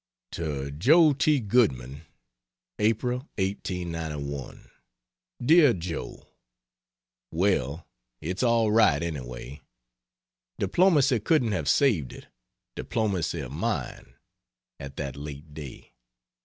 [0.31, 1.39] To Joe T.
[1.39, 2.07] Goodman:
[2.79, 4.71] April[?] 1891.
[5.45, 6.27] DEAR JOE,
[7.29, 7.87] Well,
[8.19, 9.61] it's all right, anyway.
[10.57, 12.25] Diplomacy couldn't have saved it
[12.75, 14.15] diplomacy of mine
[14.79, 15.93] at that late day.